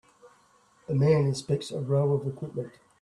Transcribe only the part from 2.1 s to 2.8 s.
of equipment.